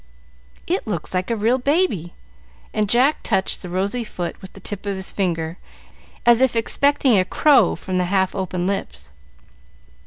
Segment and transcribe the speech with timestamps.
[0.65, 2.15] "It looks like a real baby;"
[2.73, 5.59] and Jack touched the rosy foot with the tip of his finger,
[6.25, 9.09] as if expecting a crow from the half open lips.